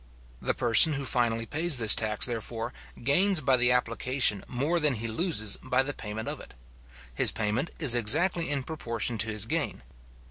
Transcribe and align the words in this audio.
The 0.41 0.55
person 0.55 0.93
who 0.93 1.05
finally 1.05 1.45
pays 1.45 1.77
this 1.77 1.93
tax, 1.93 2.25
therefore, 2.25 2.73
gains 3.03 3.39
by 3.39 3.55
the 3.55 3.71
application 3.71 4.43
more 4.47 4.79
than 4.79 4.95
he 4.95 5.05
loses 5.07 5.57
by 5.61 5.83
the 5.83 5.93
payment 5.93 6.27
of 6.27 6.39
it. 6.39 6.55
His 7.13 7.29
payment 7.31 7.69
is 7.77 7.93
exactly 7.93 8.49
in 8.49 8.63
proportion 8.63 9.19
to 9.19 9.27
his 9.27 9.45
gain. 9.45 9.83